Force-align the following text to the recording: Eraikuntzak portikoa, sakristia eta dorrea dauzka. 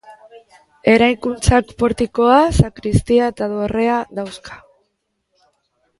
Eraikuntzak 0.93 1.69
portikoa, 1.83 2.39
sakristia 2.63 3.31
eta 3.35 3.53
dorrea 3.55 4.03
dauzka. 4.21 4.59